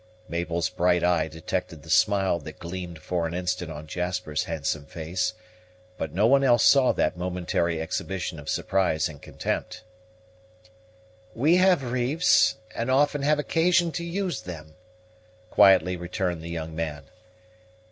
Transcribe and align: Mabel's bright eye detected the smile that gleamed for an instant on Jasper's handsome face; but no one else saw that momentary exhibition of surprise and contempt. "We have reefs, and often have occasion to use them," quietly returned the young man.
Mabel's 0.27 0.67
bright 0.67 1.03
eye 1.03 1.27
detected 1.27 1.83
the 1.83 1.91
smile 1.91 2.39
that 2.39 2.57
gleamed 2.57 2.97
for 2.97 3.27
an 3.27 3.35
instant 3.35 3.69
on 3.69 3.85
Jasper's 3.85 4.45
handsome 4.45 4.87
face; 4.87 5.35
but 5.95 6.11
no 6.11 6.25
one 6.25 6.43
else 6.43 6.65
saw 6.65 6.91
that 6.91 7.15
momentary 7.15 7.79
exhibition 7.79 8.39
of 8.39 8.49
surprise 8.49 9.07
and 9.07 9.21
contempt. 9.21 9.83
"We 11.35 11.57
have 11.57 11.83
reefs, 11.91 12.55
and 12.73 12.89
often 12.89 13.21
have 13.21 13.37
occasion 13.37 13.91
to 13.91 14.03
use 14.03 14.41
them," 14.41 14.73
quietly 15.51 15.95
returned 15.97 16.41
the 16.41 16.49
young 16.49 16.75
man. 16.75 17.03